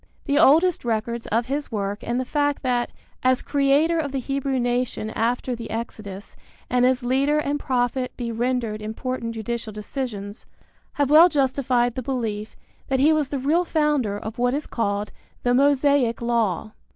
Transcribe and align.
The 0.25 0.39
oldest 0.39 0.83
records 0.83 1.27
of 1.27 1.45
his 1.45 1.71
work 1.71 1.99
and 2.01 2.19
the 2.19 2.25
fact 2.25 2.63
that, 2.63 2.91
as 3.21 3.43
creator 3.43 3.99
of 3.99 4.11
the 4.11 4.17
Hebrew 4.19 4.59
nation 4.59 5.11
after 5.11 5.55
the 5.55 5.69
Exodus 5.69 6.35
and 6.71 6.87
as 6.87 7.03
leader 7.03 7.37
and 7.37 7.59
prophet 7.59 8.11
be 8.17 8.31
rendered 8.31 8.81
important 8.81 9.35
judicial 9.35 9.71
decisions, 9.71 10.47
have 10.93 11.11
well 11.11 11.29
justified 11.29 11.93
the 11.93 12.01
belief 12.01 12.55
that 12.87 12.99
he 12.99 13.13
was 13.13 13.29
the 13.29 13.37
real 13.37 13.63
founder 13.63 14.17
of 14.17 14.39
what 14.39 14.55
is 14.55 14.65
called 14.65 15.11
the 15.43 15.53
Mosaic 15.53 16.19
Law. 16.19 16.71